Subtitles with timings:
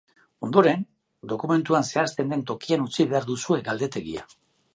[0.45, 0.79] Ondoren,
[1.33, 4.27] dokumentuan zehazten den tokian utzi behar duzue galdetegia.